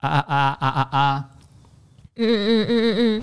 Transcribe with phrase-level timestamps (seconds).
[0.00, 1.24] 啊啊啊啊啊啊！
[2.14, 3.22] 嗯嗯嗯嗯嗯。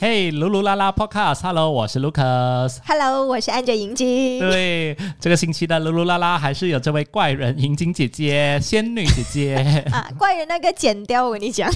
[0.00, 2.78] 嘿，噜噜啦啦 Podcast，Hello，我是 Lucas。
[2.86, 4.38] Hello，我是安着银晶。
[4.38, 9.84] 对，这个星期的噜噜啦啦还是有这位怪人银晶姐姐、仙女姐姐。
[9.92, 11.68] 啊，怪人那个剪掉，我跟你讲。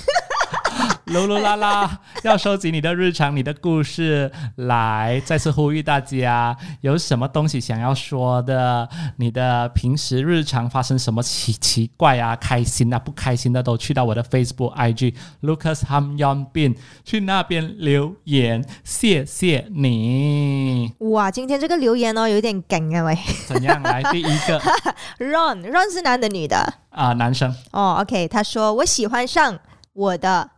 [1.12, 20.92] 噜噜啦啦， 要收集你的日常、你的故事，来再次呼吁大家，有什么东西想要说的，你的平时日常发生什么奇奇怪啊、开心啊、不开心的，都去到我的 Facebook、IG Lucas Ham Yon Bin 去那边留言，谢谢你。
[20.98, 23.18] 哇，今天这个留言哦，有点梗啊喂。
[23.46, 23.82] 怎样？
[23.82, 24.58] 来第一个
[25.20, 26.74] Ron，Ron 是男的女的？
[26.90, 29.58] 啊、男生哦，OK，他说我喜欢上
[29.94, 30.48] 我的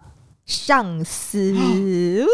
[0.46, 1.52] 上司。
[1.54, 2.26] 呜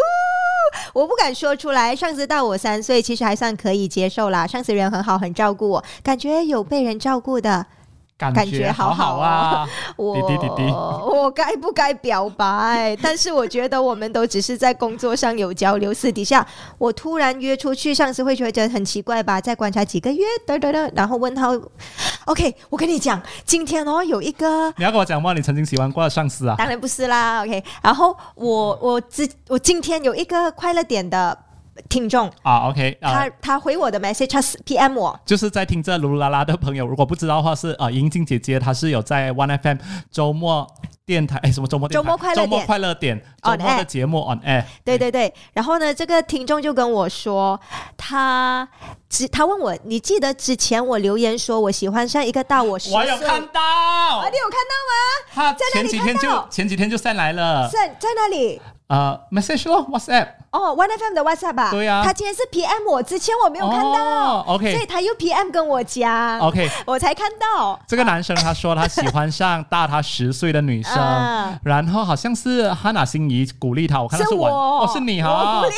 [0.92, 4.46] 我不敢说出来，上司大我三岁，其实还算可以接受啦。
[4.46, 7.66] 上司人很好，很照顾我，感觉有被人照顾的
[8.20, 9.66] 感感觉好好好啊！
[9.96, 10.12] 我
[11.22, 12.94] 我该不该表白？
[13.02, 19.40] 但是我觉得我们都只是在工作上有交流，私底下我突然约出去，上司会觉得很奇怪吧？
[19.40, 21.48] 再观察几个月，等等等，然后问他
[22.26, 24.68] ，OK，我跟你讲，今天哦有一个。
[24.76, 25.32] 你要跟我讲吗？
[25.32, 26.56] 你曾经喜欢过的上司啊？
[26.58, 27.64] 当然不是啦，OK。
[27.82, 31.36] 然后我我之我今天有一个快乐点的
[31.88, 39.78] 听众，啊，OK，啊、他他回我的 message，他 PM 我，就是在听这噜噜啦啦的朋友，如果不知道的话是，呃，银静姐姐她是有在 One FM
[40.10, 40.66] 周末
[41.06, 42.04] 电台，哎，什么周末电台？
[42.04, 44.64] 周末快乐点周末快乐点，周末的节目 on air。
[44.84, 47.58] 对对对，然后呢，这个听众就跟我说，
[47.96, 48.68] 他
[49.08, 54.94] 只他问我，你记得之前我留言说我喜欢上一个大我十岁，我有看到啊，，你有看到吗？
[55.32, 58.60] 他在哪里前几天就前几天就上来了，在在哪里？
[58.88, 60.26] 呃，message 咯，WhatsApp。
[60.52, 62.02] 哦，One FM 的 WhatsApp 啊，对啊。
[62.04, 64.72] 他今天是 PM 我，之前我没有看到、哦，OK。
[64.72, 67.78] 所以他又 PM 跟我讲 OK 我才看到。
[67.86, 75.76] 这个男生他说他喜欢上大他十岁的女生，啊然后好像是哈娜心仪鼓励他，我看到晚，是我哦，是你哈，我鼓励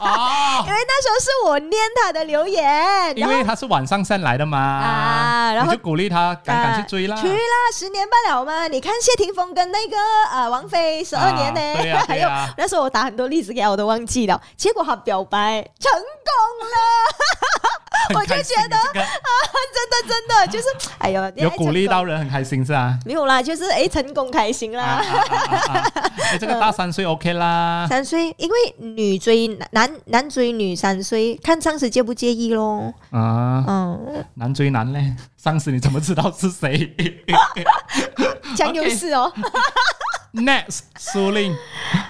[0.00, 7.36] 啊 因，为那时候是我念他的留言，因为他是晚上上来的嘛，啊然后你就鼓励他赶赶去追啦，啊去啦，
[7.74, 8.66] 十年半了嘛。
[8.68, 9.96] 你看谢霆锋跟那个
[10.32, 14.40] 呃王菲十二年呢， 还有那时候我打很多例子给他，我都忘记了。
[14.56, 19.06] 结果他表白成功了， 我就觉得这个
[19.72, 20.66] 真的真的就是，
[20.98, 22.16] 哎呦，有鼓励到人。
[22.18, 22.96] 很开心是啊？
[23.04, 25.24] 没有啦，就是哎，成功开心啊啊啦。
[25.28, 26.10] 啊啊啊！
[26.32, 32.92] 哎，这个大三岁 OK 啦，三岁，因为女追男男男追女三岁，看上司介不介意咯。
[33.10, 36.94] 啊，嗯，男追男嘞， 上司你怎么知道是谁
[38.56, 39.32] 讲优势哦。
[40.32, 41.54] ？Next，苏令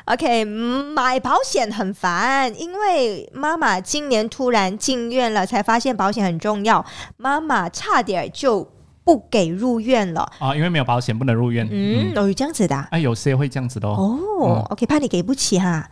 [0.07, 6.85] OK，买保险很烦，因为妈妈今年突然进院了，才发现保险很重要，
[7.17, 8.69] 妈妈差点就
[9.05, 10.29] 不给入院了。
[10.41, 11.69] 啊，因为没有保险不能入院。
[11.71, 14.19] 嗯，哦，有这样子的啊、哎，有些会这样子的哦。
[14.41, 15.89] 哦、o k 怕你给不起哈。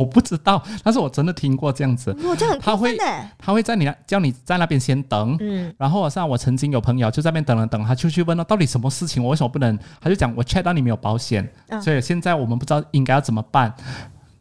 [0.00, 2.16] 我不知道，但是我真的听过这样子，
[2.60, 2.96] 他会。
[3.38, 9.78] 他会在你那叫你在那边先等，嗯，然后像我曾经有朋友就在那边等了等，他就去问了到底什么事情，我为什么不能？
[10.00, 13.74] 他就讲我 check 到你没有保险，嗯所以现在我们不知道应该要怎么办。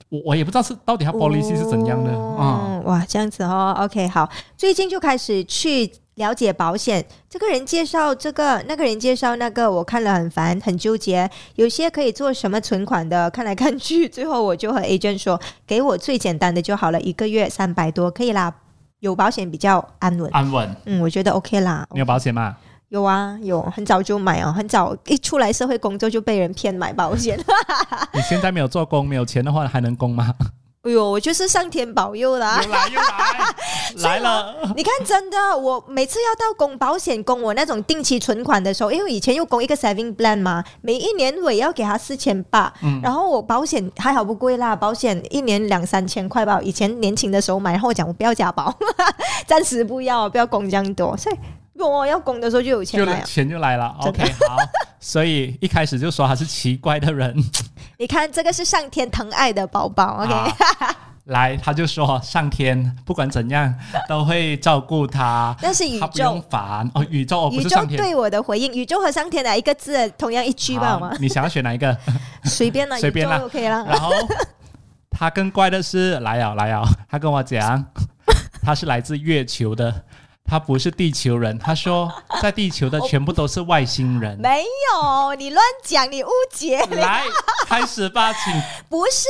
[0.09, 3.75] 我我也不知道是到底他 policy 是怎样的啊、嗯，哇，这样子哦。
[3.79, 7.03] OK，好，最近就开始去了解保险。
[7.29, 11.29] 这个人介绍这个，那个人介绍那个，我看了很烦，很纠结。
[11.55, 18.53] 有些可以做什么存款的，看来看去，最后我就和 agent 说，给我最简单的就好了，一个月三百多，可以啦。
[18.99, 20.75] 有保险比较安稳，安稳。
[20.85, 21.87] 嗯，我觉得 OK 啦。
[21.93, 22.57] 你有保险吗？
[22.89, 27.39] 有啊，有，很早就买哦，很早一出来社会工作就被人骗买保险。
[28.13, 30.33] 你现在没有做工，没有钱的话还能供吗？
[30.83, 32.61] 哎呦，我就是上天保佑啦。
[32.63, 33.09] 又来又来
[34.17, 46.61] 来了，你看，真的，我每次要到供保险、供我那种定期存款的时候，因为以前又供一个 saving plan 嘛，每一年我也要给他四千八，嗯然后我保险还好不贵啦，保险一年两三千块吧。
[46.61, 48.73] 以前年轻的时候买，然后我讲我不要加保，
[49.45, 51.35] 暂时不要，不要供这样多，所以
[51.81, 53.23] 我要供的时候就有钱就买啊。
[53.25, 53.93] 钱就来了。
[53.99, 54.55] OK，好，
[55.01, 57.35] 所以一开始就说他是奇怪的人。
[58.01, 60.95] 你看，这个是上天疼爱的宝宝，OK，、啊
[61.27, 63.75] 来，他就说上天不管怎样
[64.07, 66.47] 都会照顾他， 那是宇他不用宙。
[66.49, 67.05] 烦哦。
[67.09, 67.85] 宇宙哦，宇宙。
[67.87, 71.13] 对我的回应，宇宙和上天哪一个字，同样一句吧，好吗？
[71.19, 71.95] 你想要选哪一个？
[72.45, 73.83] 随便啦，随便啦 OK 啦。
[73.85, 74.09] 然后
[75.11, 76.81] 他更怪的是，来啊来啊，
[77.11, 77.83] 他跟我讲，
[78.63, 79.93] 他是来自月球的。
[80.49, 82.11] 他不是地球人，他说
[82.41, 84.35] 在地球的全部都是外星人。
[84.39, 86.79] 没有，你乱讲，你误解。
[86.91, 87.23] 来，
[87.67, 88.51] 开始吧，请。
[88.89, 89.27] 不是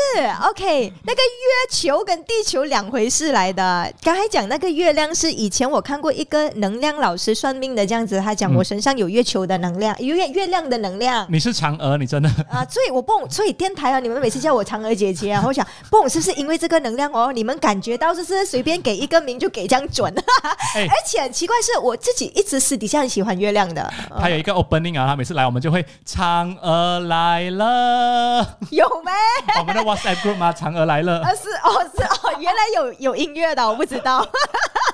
[0.47, 3.93] ，OK，那个月球跟地球两回事来的。
[4.01, 11.27] 刚才讲那个月亮是以前我看过一个能量老师算命的这样子，他讲我身上有月球的能量，有月月亮的能量。
[11.29, 12.65] 你是嫦娥，你真的啊？
[12.69, 17.33] 所以我蹦，所以电台啊，你们每次叫我嫦娥姐姐啊，我想蹦是不是因为这个能量哦？
[17.33, 20.13] 你们感觉到就是随便给一个名就给这样准？
[20.13, 23.91] 而 且很奇怪是我自己一直私底下很喜欢月亮的。
[24.19, 29.11] 他有一个 opening 啊，他每次来我们就会嫦娥来了， 有没？
[29.59, 30.53] 我们的 WhatsApp group 吗？
[30.53, 31.21] 嫦娥来了。
[31.21, 34.27] 啊 是哦是哦，原来有有音乐的，我不知道。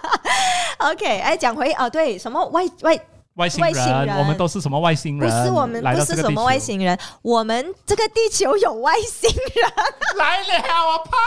[0.80, 3.00] OK，哎，讲回哦，对，什么外外。
[3.36, 5.30] 外星人，我们都是什么外星人？
[5.30, 9.72] 不是我们，不是什么外星人，我们这个地球有外星人
[10.16, 10.46] 来了，
[10.88, 11.18] 我怕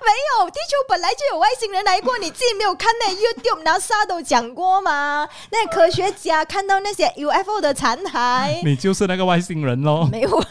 [0.00, 0.10] 没
[0.40, 5.28] 有，地球本来就有外星人来过，你自己没有看那 YouTube 拿沙都讲过吗？
[5.50, 10.08] 那科学家看到那些 UFO 的残骸， 你就是那个外星人喽？
[10.10, 10.44] 没有啊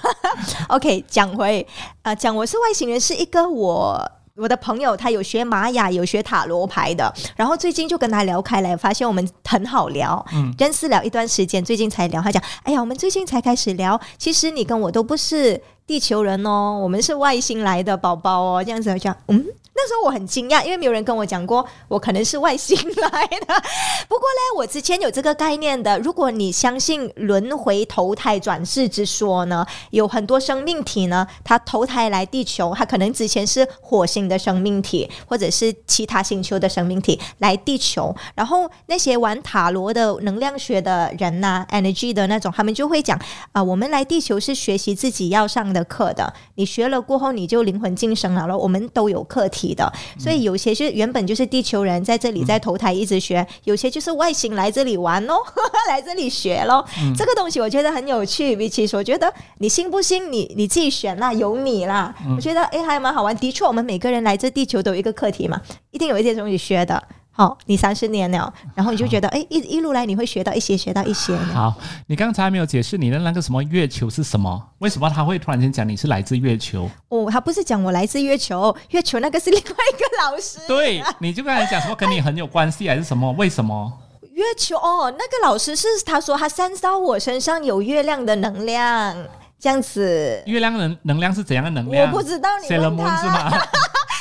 [0.70, 1.66] ，OK，讲回
[2.04, 4.12] 啊，讲我是外星人是一个我。
[4.38, 19.46] 我的朋友他有学玛雅，有学塔罗牌的，然后最近就跟他聊开来，发现我们很好聊，嗯，认识了一段时间，最近才聊，他讲，哎呀，我们最近才开始聊，其实你跟我都不是地球人哦，我们是外星来的宝宝哦，这样子讲，嗯。
[19.78, 23.46] 那时候我很惊讶，因为没有人跟我讲过我可能是外星来的。
[24.08, 26.00] 不过呢，我之前有这个概念的。
[26.00, 38.16] 如果你相信轮回投胎转世之说呢，有很多生命体呢，它投胎来地球，它可能之前是火星的生命体，或者是其他星球的生命体来地球。
[38.34, 43.20] 然后那些玩塔罗的能量学的人呐，energy 的那种，他们就会讲
[43.52, 46.34] 啊，我们来地球是学习自己要上的课的。
[46.56, 48.48] 你学了过后，你就灵魂晋升了。
[48.48, 49.65] 然后我们都有课题。
[49.74, 55.38] 的，所以有些是原本就是地球人在这里在投胎一直学，有些就是外星来这里玩喽，
[55.90, 56.86] 来这里学咯。
[57.18, 62.14] 这个东西我觉得很有趣，比起我觉得你信不信你你自己选啦，有你啦。
[62.36, 63.36] 我觉得哎还蛮好玩。
[63.38, 67.02] 的确，我们每个人来自地球都有一个课题嘛，一定有一些东西学的。
[67.38, 71.36] 好，你三十年了，然后你就觉得，哎，一一路来你会学到一些，学到一些。
[71.54, 71.74] 好，
[72.08, 74.70] 你刚才没有解释你的那个什么月球是什么？
[74.80, 76.90] 为什么他会突然间讲你是来自月球？
[77.10, 80.60] 哦，他不是讲我来自月球， 月球那个是另外一个老师。
[80.66, 83.30] 对，你就刚才讲什么跟你很有关系还是什么？
[83.34, 83.92] 为什么？
[84.32, 89.14] 月球哦，那个老师是他说他三到我身上有月亮的能量，
[89.60, 90.42] 这样子。
[90.46, 92.10] 月亮能能量是怎样的能量？
[92.10, 93.68] 我不知道，你问他。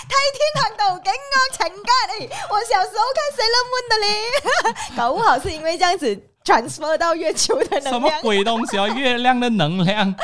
[0.08, 2.28] 太天堂都给我成家嘞！
[2.50, 4.06] 我小时候看《Sailor Moon》的嘞，
[4.96, 7.92] 搞不好是因为这样子 transfer 到月球的能量。
[7.92, 8.86] 什么鬼东西啊？
[8.88, 10.14] 月亮的能量？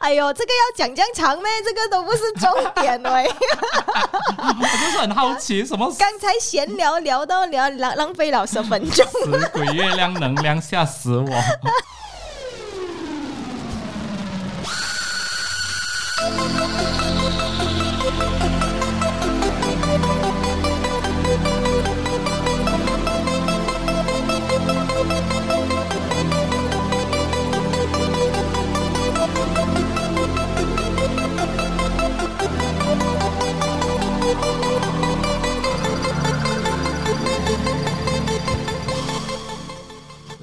[0.00, 1.50] 哎呦，这个要讲这样长咩？
[1.64, 2.50] 这个都不是重
[2.82, 3.30] 点喂。
[4.38, 5.92] 我就是很好奇，什么？
[5.98, 9.06] 刚才闲聊聊到聊浪浪费了十分钟。
[9.06, 11.30] 死鬼月亮能量，吓死我！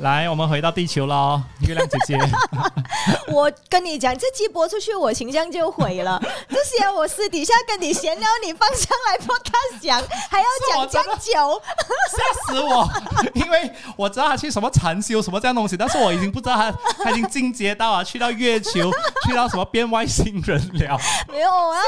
[0.06, 2.16] 来，我们回到地球喽， 月亮姐姐。
[3.28, 6.22] 我跟你讲，这期播出去，我形象就毁了。
[6.48, 11.60] 这些我私底下跟你闲聊，你放上来播他讲，还要讲讲久，
[12.12, 12.88] 吓死我！
[13.34, 16.72] 因为我知道他去什么禅修什么这样东西，但是我已经不知道他
[17.04, 18.92] 他已经进阶到啊，去到月球，
[19.26, 21.00] 去到什么变外星人了。
[21.28, 21.82] 没有啊，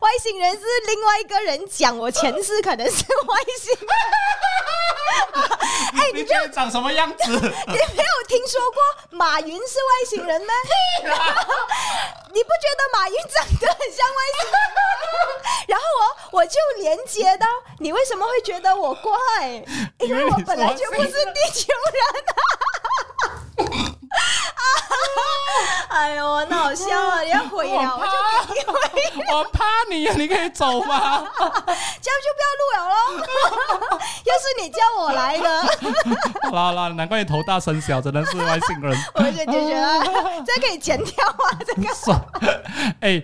[0.00, 3.72] 外星人是另外一个人讲，我前世可能是外星。
[3.80, 3.88] 人。
[5.92, 7.29] 哎，你觉得长什么样子？
[7.68, 10.52] 你没有听说过马云是外星人吗？
[12.32, 14.80] 你不觉得马云长得很像外星人吗？
[15.68, 15.84] 然后
[16.32, 17.46] 我我就连接到
[17.78, 19.12] 你为什么会觉得我怪？
[20.00, 22.02] 因为我本来就不是地球人。
[24.54, 24.64] 啊
[25.90, 27.20] 哎呦，那好笑啊！
[27.22, 28.12] 你要回了，我就
[28.54, 28.74] 给你回。
[29.34, 30.98] 我怕你啊，你可以走吗？
[31.36, 32.96] 这样就不要录了喽。
[34.30, 35.48] 又是你叫我来的。
[36.50, 38.96] 好啦好啦，难怪你头大声小，真的是外星人。
[39.14, 40.04] 我就觉得
[40.46, 41.90] 这可以剪掉啊，这个。
[43.00, 43.22] 哎，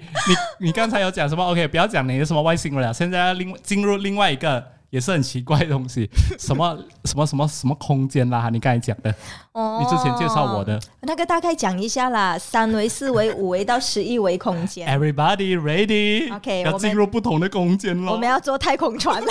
[0.58, 4.64] 你你刚才有讲什么？OK，不要讲你是什么外星人了，现在要另进入另外一个。
[4.88, 6.08] 也是很奇怪的东西，
[6.38, 8.48] 什么什么什么什么空间啦？
[8.50, 9.12] 你刚才讲的，
[9.52, 14.88] 哦，你之前介绍我的那个大概讲一下啦，三维、四维、五维到十一维空间。
[14.88, 16.34] Everybody ready?
[16.34, 18.12] OK，要进入不同的空间了。
[18.12, 19.22] 我们要坐太空船，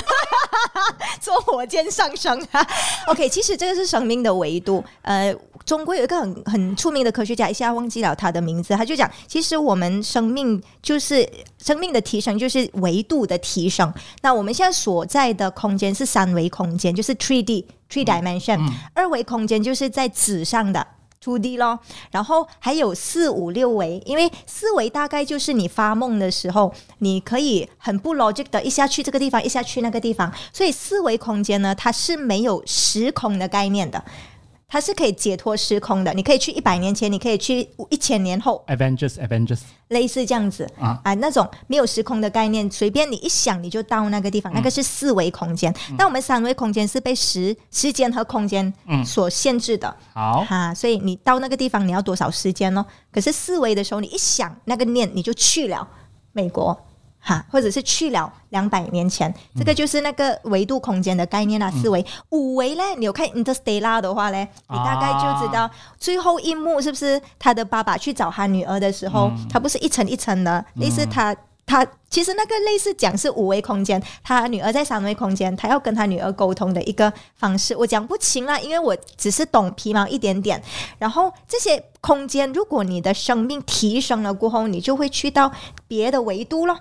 [1.21, 2.67] 坐火箭上升啊。
[3.07, 4.83] OK，其实这个是生命的维度。
[5.01, 5.33] 呃，
[5.65, 13.93] 中国有一个很很出名的科学家，一下忘记了他的名字，他就讲，其实我们生命就是生命的提升，就是维度的提升。
[14.21, 18.59] 那我们现在所在的空间是三维空间，就是 three D three dimension，、
[18.93, 20.85] 二维空间就是在纸上的。
[21.25, 21.79] Two D 咯，
[22.11, 34.03] 然后还有四五六维，因为四维大概就是你发梦的时候，你可以很不 logic 的一下去这个地方，一下去那个地方，所以四维空间呢，它是没有时空的概念的，
[34.75, 45.73] 它是可以解脱时空的，你可以去一百年前，你可以去一千年后，Avengers Avengers 类似这样子啊啊，那种没有时空的概念，随便你一想你就到那个地方，那个是四维空间。
[45.97, 48.73] 那我们三维空间是被时时间和空间
[49.05, 49.95] 所限制的。
[50.13, 52.85] 好，哈，所以你到那个地方你要多少时间呢？
[53.13, 55.87] 可是四维的时候，你一想那个念，你就去了
[56.33, 56.77] 美国。
[57.27, 61.71] 哈，或者是去了两百年前，这个就是那个维度空间的概念啦。
[61.71, 62.83] 四维、五维呢？
[62.99, 64.37] 你有看 Interstellar 的话呢，
[64.69, 65.67] 你大概就知道
[65.97, 80.61] 最后一幕是不是他的爸爸去找他女儿的时候，他不是一层一层的，类似他他其实那个类似讲是五维空间，他女儿在三维空间，他要跟他女儿沟通的一个方式，我讲不清啦，因为我只是懂皮毛一点点。
[80.99, 85.51] 然后这些空间，如果你的生命提升了过后，你就会去到
[85.87, 86.77] 别的维度咯。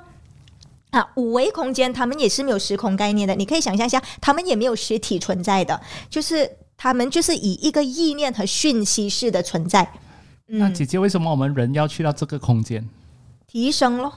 [0.99, 9.93] 啊，五维空间他们也是没有时空概念的，你可以想象一下，他们也没有实体存在的，就是他们就是以一个意念和讯息式的存在，
[10.47, 12.89] 那姐姐为什么我们人要去到这个空间？
[13.47, 14.13] 提升咯。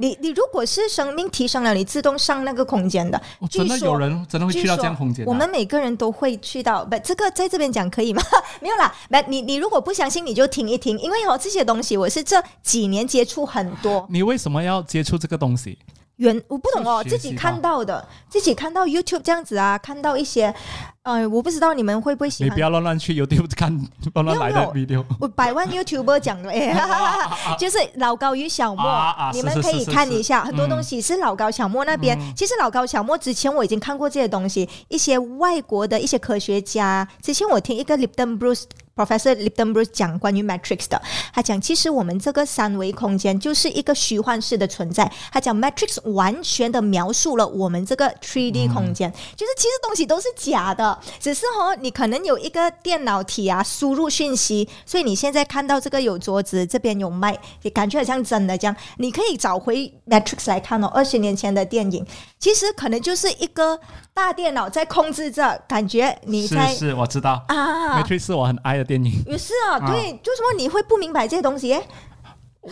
[0.00, 3.20] 你你如果是生命提升了，你自动上那个空间的。
[3.38, 5.28] 哦真的有人真的会去到这样空间、啊？
[5.28, 8.22] 我们每个人都会去到，不，这个在这边讲可以吗？
[8.60, 14.06] 没有啦，不，你你如果不相信，你就听一听，因为哦，这些东西我是这几年接触很多。
[14.08, 15.78] 你为什么要接触这个东西？
[16.20, 20.54] 原我不懂哦，自己看到的，自己看到 YouTube 这样子啊，看到一些，
[21.02, 22.60] 呃，我不知道你们会不会喜欢你不。
[22.60, 23.74] 要乱乱去 YouTube 看
[24.12, 25.02] 乱乱来的 video。
[25.18, 26.76] 我百万 YouTuber 讲的，哎，
[27.58, 28.84] 就是老高与小莫，
[29.32, 32.18] 你们可以看一下，很多东西是老高小莫那边。
[32.36, 38.64] 其实老高小莫之前我已经看过这些东西，一些外国的一些科学家，之前我听一个 Lipton Bruce。
[39.00, 41.00] Professor Lipton Bruce 讲关于 Matrix 的，
[41.32, 45.10] 他讲其实我们这个三维空间就是一个虚幻式的存在。
[45.32, 58.76] 他讲 Matrix 完全的描述了我们这个 3D 空间，就是其实东西都是假的，只是哦，你可能有一个电脑体啊输入讯息，所以你现在看到这个有桌子，这边有麦，也感觉很像真的这样。
[58.98, 62.04] 你可以找回 Matrix 来看哦，二十年前的电影，
[62.38, 63.80] 其实可能就是一个
[64.12, 67.42] 大电脑在控制着，感觉你在是是，我知道。
[67.48, 68.02] 啊。
[68.02, 71.78] Matrix 是我很爱的电影，也是啊，对，就是说你会不明白这些东西？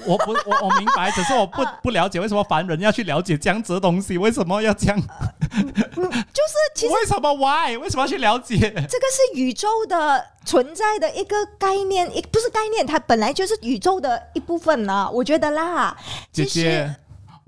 [0.04, 4.98] 我不我我明白，只是我不 不了解为什么凡人要去了解这样子的东西，为什么要这样？
[4.98, 8.58] 就是其实为什么 why 为什么要去了解？
[8.58, 15.96] 这个是宇宙的存在的一个概念，一不是概念，它本来就是宇宙的一部分呢、我觉得啦，
[16.32, 16.96] 姐其实姐，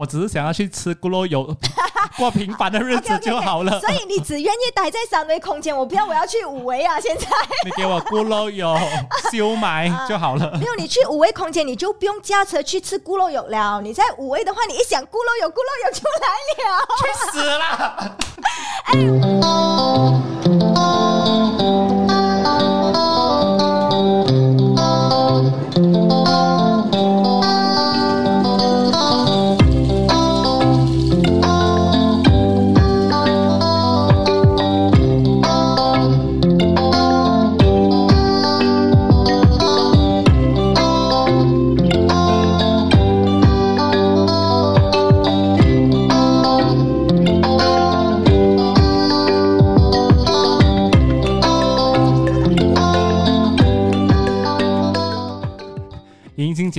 [0.00, 1.54] 我只是想要去吃咕噜油，
[2.16, 3.78] 过平凡的日子就好了。
[3.84, 6.98] 所以你只愿意待在三维空间，我不要，我要去五维啊！
[6.98, 7.26] 现在
[7.66, 8.74] 你给我咕噜油
[9.30, 10.64] 修埋就好了没。
[10.64, 13.82] 有你去五维空间，你就不用驾车去吃咕噜油了。
[13.82, 16.28] 你在五维的话，你一想咕噜油，咕噜油就来
[16.64, 16.80] 了。
[16.96, 18.16] 去死啦！
[18.94, 19.20] 莹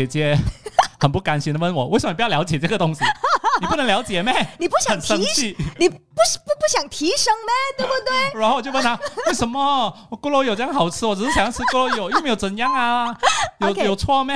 [0.06, 0.38] 姐姐
[1.00, 3.04] 很不甘心的问我：“为什么不要了解这个东西？
[3.60, 7.54] 你不能了解咩？” 你不想生提气，你不是不不想提升咩？
[7.78, 8.12] 对不对？
[8.40, 11.06] 然后我就问他：“为什么我咕噜有这样好吃？
[11.06, 13.16] 我只是想要吃咕噜有，又没有怎样啊，
[13.60, 14.36] 有有错咩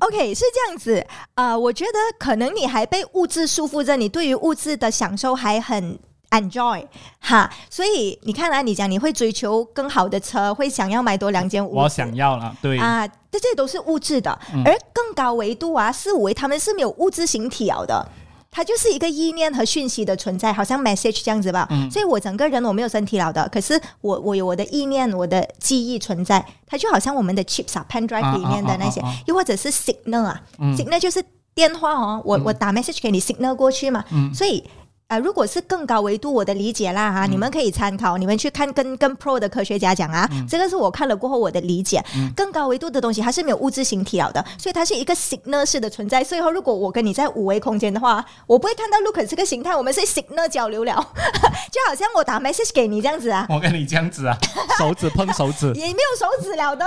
[0.00, 1.04] ？OK，是这样子
[1.34, 5.98] 啊、呃我觉得可能你还被物质束缚着，你对于物质的享受还很
[6.30, 6.84] enjoy
[7.20, 13.06] 哈，所以你看啊，你讲你会追求更好的车，会想要买多两间屋，我想要了，对，啊，
[13.38, 18.06] 这些都是物质的，而更高维度啊，四五维他们是没有物质形体了的。
[18.50, 21.68] 它就是一个意念和讯息的存在，好像 message 这样子吧。
[21.90, 31.20] 所以我整个人我没有身体了的，可是我我有我的意念、我的记忆存在，它就好像我们的 chips 啊，pen drive 啊里面的那些，啊啊啊又或者是 signal 啊、s i g n a l 就是
[31.52, 34.62] 电话哦，我、我打 message 给你 signal 过去嘛，所以。
[35.08, 42.02] 呃，如果是更高维度，我的理解啦哈，你们可以参考，你们去看跟跟 Pro 的科学家讲啊，这个是我看了过后我的理解。
[42.34, 46.24] 更高维度的东西它是没有物质形体了的，所以它是一个 signal 式的存在。
[46.24, 50.94] 所以后如果我跟你在五维空间的话，我不会看到 Look 这个形态，我们是 signal 交流了，
[51.70, 54.36] 就好像我打 message 给你这样子啊，我跟你这样子啊，
[54.78, 56.84] 手指碰手指，也没有手指了的，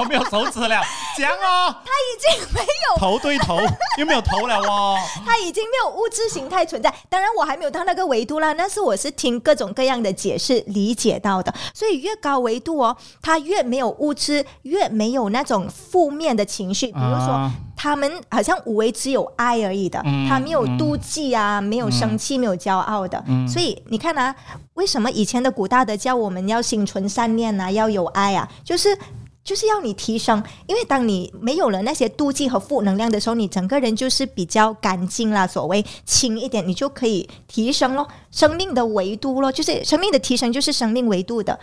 [0.00, 0.80] 我没有手指了，
[1.18, 3.58] 讲哦， 他已经没有头对头，
[4.00, 4.96] 又没有头了哦，
[5.26, 6.92] 他已经没有物质形态存在。
[7.10, 8.54] 当然，我还没有到那个维度啦。
[8.54, 11.52] 但是我是听各种各样的解释理解到的。
[11.74, 16.86] 所以越高维度哦，它越没有物质，越没有那种负面的情绪。
[16.86, 23.22] 比如说，他们好像五维只有爱而已的，他没有妒忌啊，没有生气，没有骄傲的。
[23.46, 24.34] 所以你看啊，
[24.74, 28.48] 为什么以前的古大德教我们要心存善念啊，要有爱啊？
[28.64, 28.96] 就是。
[29.44, 41.60] 就是要你提升，因为当你没有了那些妒忌和负能量的时候，你整个人就是比较干净啦，所谓轻一点，你就可以提升咯，生命的维度咯，就是生命的提升，就是生命维度的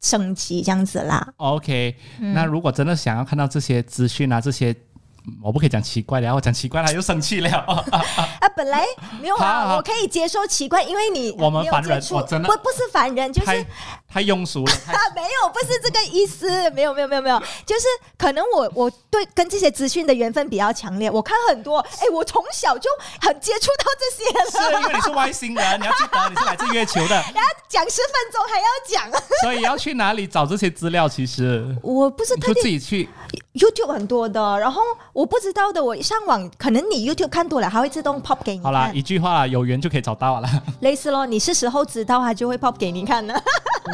[0.00, 1.28] 升级这样子啦。
[1.36, 1.94] OK，
[2.34, 4.74] 那如果真的想要看到这些资讯啊，这些。
[5.42, 7.50] 我不可以讲奇怪的，我讲奇怪了又生气了。
[7.60, 8.82] 啊，本来
[9.20, 13.66] 没有啊，我可以接受奇怪，因为你我们凡人，我真的不不是凡人，就是
[14.12, 14.72] 太庸俗了。
[15.14, 17.86] 没有，不是这个意思，没有没有没有没有，就是
[18.16, 22.88] 可能我我对跟这些资讯的缘分比较强烈，我看很多，哎，我从小就
[23.20, 24.50] 很接触到这些了。
[24.50, 27.14] 是因为你是外星人，你要记得你是来自月球的。
[27.34, 31.08] 然后讲十分钟还要讲，所以要去哪里找这些资料？
[31.08, 33.08] 其实我不是就自己去。
[33.52, 34.80] YouTube 很多的，然后
[35.12, 38.62] 我不知道的，我上网可能你 YouTube 看多了，它会自动 pop 给你。
[38.62, 40.48] 好啦，一句话，有缘就可以找到了。
[40.80, 43.42] 类似咯，你是时候知道，它就会 pop 给你看了。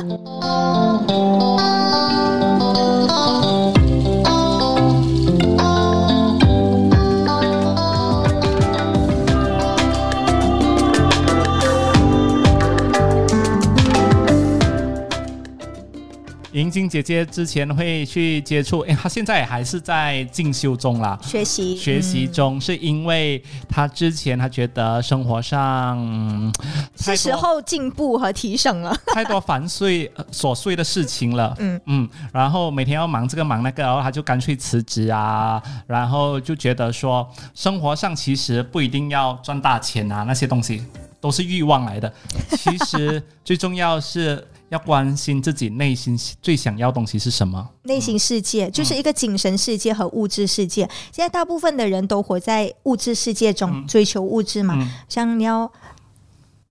[0.09, 0.21] Thank
[3.91, 3.96] you.
[16.67, 21.77] 莹晶姐姐之前会去接触，哎，她现在还是在进修中啦，学习。
[21.77, 26.53] 学习中，是因为她之前她觉得生活上
[26.97, 31.81] 是时候进步和提升了， 太多繁碎琐碎的事情了，嗯。
[31.87, 40.85] 嗯，然后每天要忙这个忙那个，然后她就干脆辞职啊，然后就觉得说生活上其实不一定要赚大钱啊，那些东西
[41.21, 42.13] 都是欲望来的，
[42.59, 44.45] 其实最重要是。
[44.69, 47.69] 要关心自己内心最想要东西是什么？
[47.85, 50.83] 内心世界就是一个精神世界和物质世界。
[51.13, 54.77] 现在大部分的人都活在物质世界中，追求物质嘛，
[55.09, 55.71] 像你要。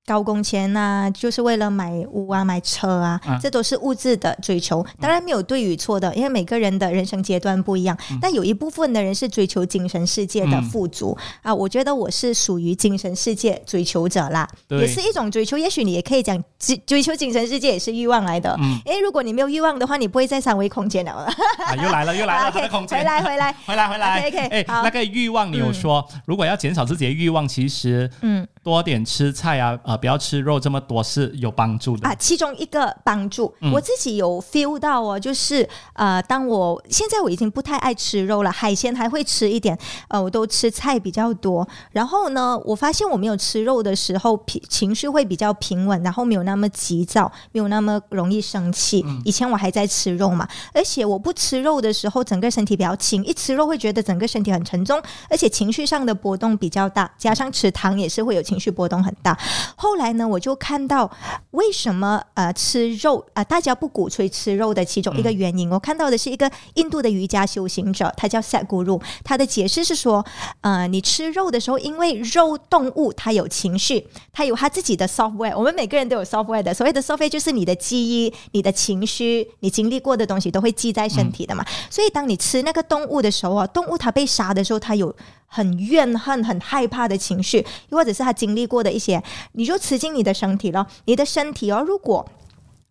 [0.05, 4.85] 高工钱呐，就是为了买屋啊、买车啊，这都是物质的追求。
[4.99, 7.97] 当然没有对与错的，因为每个人的人生阶段不一样。
[8.21, 15.57] 但有一部分的人是追求精神世界的富足啊，我觉得我是属于精神世界追求者啦，也是一种追求。
[15.57, 18.55] 也许你也可以讲追追求精神世界也是欲望来的。
[18.85, 21.11] 哎，如果你没有欲望的话，你不会在三维空间了。
[21.13, 22.99] 啊，又来了，又来了， 空间。
[22.99, 24.27] 回来，回来， 回来，回来。
[24.27, 30.81] OK，哎，那个欲望，你有说，如果要减少自己的欲望，其实嗯，多点吃菜啊，呃，不要吃肉这么。
[30.87, 39.75] 多是有帮助的啊，其中一个帮助，我自己有 feel 到哦，就是呃，当我现在我已经不太爱吃肉了，海鲜还会吃一点，
[40.09, 41.67] 呃，我都吃菜比较多。
[41.91, 49.03] 然后呢，我发现我没有吃肉的时候，平情绪会比较平稳，然后没有那么急躁，没有那么容易生气。
[49.23, 59.37] 以前我还在吃肉嘛，而且我不吃肉的时候，整个身体比较轻，一吃肉会觉得整个身体很沉重，而且情绪上的波动比较大，加上吃糖也是会有情绪波动很大。
[59.75, 60.55] 后来呢，我就。
[60.57, 61.11] 看到
[61.51, 63.43] 为什么呃吃肉啊？
[63.43, 70.25] 大家不鼓吹吃肉的其中一个原因，我看到的是一个印度的瑜伽修行者，他叫 Sat Guru，他的解释是说，
[70.61, 81.63] 呃，你吃肉的时候，因为肉动物它有情绪，它有它自己的 software，我们每个人都有 software 的，所谓的 software 就是你的记忆、你的情绪、你经历过的东西都会记在身体的嘛。
[81.89, 85.13] 所以当你吃那个动物的时候啊，动物它被杀的时候，它有。
[85.47, 89.21] 很怨恨、很害怕的情绪，又或者是他经历过的一些，
[89.53, 90.85] 你就吃进你的身体了。
[91.05, 92.27] 你的身体哦，如果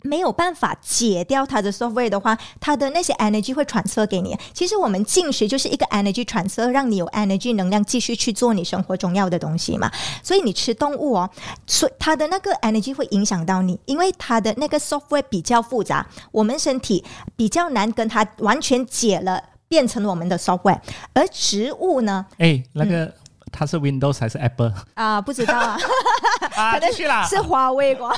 [0.07, 4.37] 没有办法解掉它的 software 的话，它的那些 energy 会传输给你。
[4.53, 9.91] 其实我们进食就是一个 energy 传输，让你有 energy 能量继续去做你生活中要的东西嘛。
[10.23, 11.31] 所以你吃动物哦，
[11.67, 17.03] 所以它的那个 energy 会影响到你，因为它的那个 software 比较复杂，我们身体
[17.35, 19.43] 比较难跟它完全解了。
[19.69, 20.79] 变成我们的 software，
[21.13, 22.25] 而植物呢？
[22.39, 23.13] 哎，那个
[23.51, 25.21] 它是 Windows 还是 Apple 啊？
[25.21, 25.79] 不知道啊，
[26.75, 28.11] 可能是是华为吧。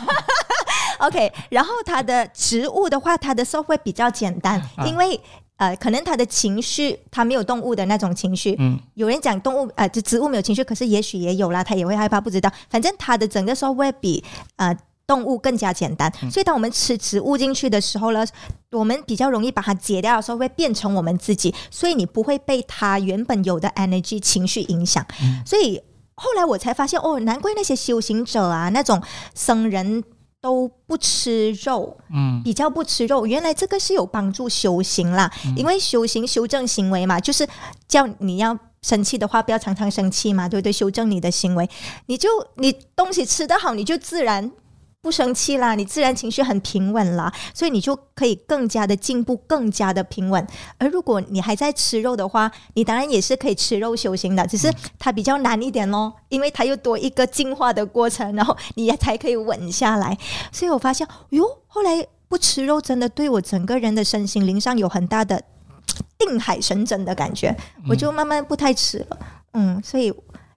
[0.99, 5.21] OK，然后它的植物的话，它的 software 比较简单，因为
[5.59, 8.57] 呃，可能它的情绪，它没有动物的那种情绪。
[8.59, 12.51] 嗯，有人讲动物呃，就植物没有情绪，可是也许也有啦，它也会害怕，不知道。
[12.69, 14.23] 反正它的整个 software 比
[14.57, 18.27] 呃动物更加简单，所以当我们吃植物进去的时候呢，
[18.73, 25.07] 我们比较容易把它解掉的时候，会变成我们自己，所以你不会被它原本有的 energy 情绪影响。
[25.45, 25.81] 所以
[26.14, 29.03] 后来我才发现，哦，难怪那些修行者啊，那种
[29.35, 30.03] 僧人。
[30.38, 35.29] 都不吃肉，嗯，比较不吃肉，原来这个是有帮助修行啦。
[35.57, 37.45] 因为修行修正行为嘛，就是
[37.88, 40.71] 叫你要生气的话，不要常常生气嘛，对不对？
[40.71, 41.69] 修正你的行为，
[42.07, 44.53] 你就你东西吃得好，你就自然
[45.07, 50.45] 不生气啦，你自然情绪很平稳啦，所以你就可以更加的进步，更加的平稳。
[50.79, 60.19] 而如果你还在吃肉的话，你当然也是可以吃肉修行的，只是它比较难一点咯，因为它又多一个进化的过程，然后你也才可以稳下来。
[60.51, 65.40] 所以我发现，哟，后来不吃肉真的对我整个人的身心灵上有很大的
[66.19, 67.57] 定海神针的感觉，
[67.88, 69.19] 我就慢慢不太吃了。
[69.53, 70.12] 嗯，所以。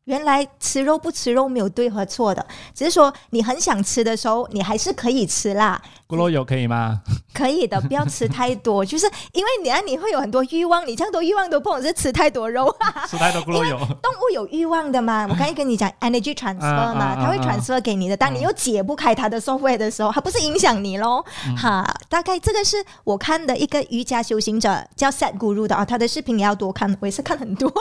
[0.10, 2.44] 原来吃肉不吃肉没有对和错的，
[2.74, 5.80] 只是说你很想吃的时候，你还是可以吃啦。
[6.08, 7.00] 咕噜油可以吗？
[7.32, 12.76] 可以的，不要吃太多， 就是因为你啊，你会有很多欲望，你这样多欲望都不能是吃太多肉，
[13.08, 13.78] 吃太多咕噜油。
[14.02, 15.26] 动物有欲望的嘛？
[15.30, 21.24] 我刚才跟你讲 energy transfer 嘛，它会 transfer 给你的，当你又解不开它的 software 的时候，它不是影响你喽？
[21.56, 27.72] 哈，大概这个是我看的一个瑜伽修行者叫 Set Guru 的啊，他的视频也要多看，我也是看很多，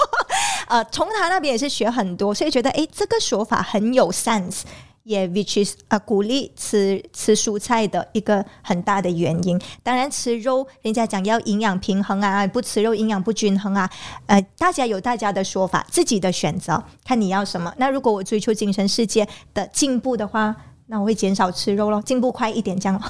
[0.69, 4.63] 呃，从他那边也是学很多，所以觉得哎，这个说法很有 sense。
[5.05, 9.59] 也 which is 啊，鼓励吃吃蔬菜的一个很大的原因。
[9.83, 13.89] 当然，吃肉，人家讲要营养平衡啊，不吃肉营养不均衡啊。
[14.27, 17.73] 呃，大家有大家的说法，自己的选择，看你要什么。
[17.79, 20.55] 那如果我追求精神世界的进步的话，
[20.89, 23.03] 那我会减少吃肉咯，进步快一点这样。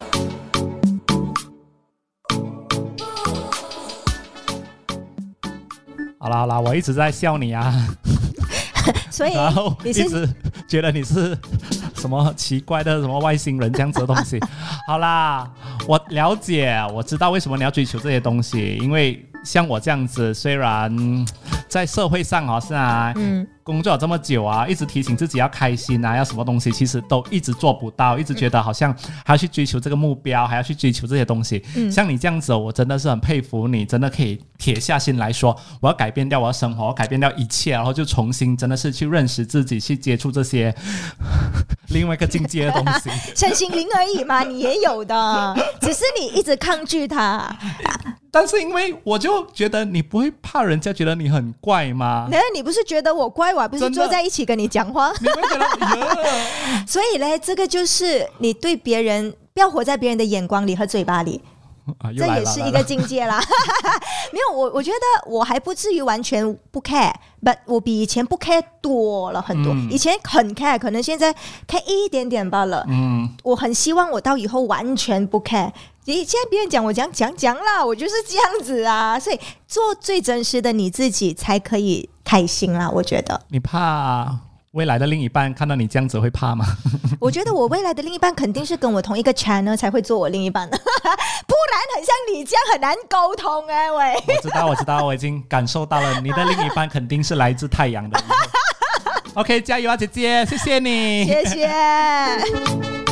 [6.26, 7.72] 好啦好啦，我一直在笑你啊。
[9.10, 10.28] 所以，然后一直
[10.68, 11.38] 觉得你是
[11.94, 14.40] 什么奇怪的什么外星人这样子的东西。
[14.88, 15.48] 好啦，
[15.86, 21.24] 我了解，我知道为什么你要追求这些东西，因为像我这样子，虽然
[21.68, 23.46] 在社会上好像啊，嗯。
[23.66, 31.60] 工作了这么久啊，一直提醒自己要开心啊，要什么东西，其实都一直做不到，一直觉得好像还要去追求这个目标，还要去追求这些东西。
[31.90, 40.72] 像你这样子，我真的是很佩服你，真的可以铁下心来说，我要改变掉我的生活，改变掉一切，然后就重新真的是去认识自己，去接触这些
[41.90, 43.10] 另外一个境界的东西。
[43.34, 47.56] 身心灵而已嘛，你也有的，只是你一直抗拒它。
[48.30, 52.28] 但是因为我就觉得你不会怕人家觉得你很怪吗？
[52.30, 53.55] 难道你不是觉得我怪？
[53.56, 55.12] 我还不是坐在一起跟你讲话，
[56.86, 61.40] 所以呢，这个就是你对别人不要活在别人的眼光里和嘴巴里，
[62.16, 63.42] 这也是一个境界啦。
[64.32, 69.72] 没有我，我觉得我还不至于完全不 care，but 我比以前不 care 多了很多。
[69.90, 71.32] 以前很 care，可能现在
[71.66, 72.84] care 一点点罢了。
[72.88, 75.70] 嗯，我很希望我到以后完全不 care。
[76.04, 82.90] 你现在别人讲我讲讲讲啦，我就是这样子啊，所以做最真实的你自己才可以开心啦。
[82.90, 84.36] 我觉得你怕
[84.72, 86.66] 未来的另一半看到你这样子会怕吗？
[87.18, 90.84] 我觉得我未来的另一半肯定是跟我同一个 channel 才会做我另一半的， 不
[91.70, 94.14] 然很像你这样很难沟通哎喂。
[94.26, 98.20] 我知道我知道我已经感受到了，你的另一半肯定是来自太阳的。
[99.34, 103.05] OK，加油啊姐姐，谢谢你，谢谢。